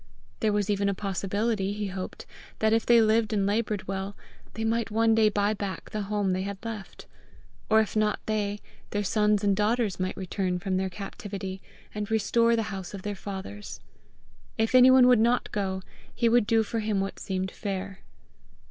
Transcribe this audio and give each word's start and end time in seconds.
There 0.39 0.51
was 0.51 0.67
even 0.71 0.89
a 0.89 0.95
possibility, 0.95 1.73
he 1.73 1.89
hoped, 1.89 2.25
that, 2.57 2.73
if 2.73 2.87
they 2.87 2.99
lived 3.01 3.33
and 3.33 3.45
laboured 3.45 3.87
well, 3.87 4.17
they 4.55 4.63
might 4.63 4.89
one 4.89 5.13
day 5.13 5.29
buy 5.29 5.53
back 5.53 5.91
the 5.91 6.01
home 6.01 6.33
they 6.33 6.41
had 6.41 6.57
left; 6.65 7.05
or 7.69 7.81
if 7.81 7.95
not 7.95 8.19
they, 8.25 8.61
their 8.89 9.03
sons 9.03 9.43
and 9.43 9.55
daughters 9.55 9.99
might 9.99 10.17
return 10.17 10.57
from 10.57 10.77
their 10.77 10.89
captivity, 10.89 11.61
and 11.93 12.09
restore 12.09 12.55
the 12.55 12.63
house 12.73 12.95
of 12.95 13.03
their 13.03 13.13
fathers. 13.13 13.79
If 14.57 14.73
anyone 14.73 15.05
would 15.05 15.19
not 15.19 15.51
go, 15.51 15.83
he 16.15 16.27
would 16.27 16.47
do 16.47 16.63
for 16.63 16.79
him 16.79 16.99
what 16.99 17.19
seemed 17.19 17.51
fair. 17.51 17.99